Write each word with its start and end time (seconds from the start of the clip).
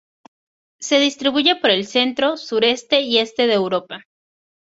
Se 0.79 0.97
distribuye 0.97 1.57
por 1.57 1.69
el 1.69 1.85
centro, 1.85 2.35
sureste 2.35 3.01
y 3.01 3.19
este 3.19 3.45
de 3.45 3.53
Europa. 3.53 4.07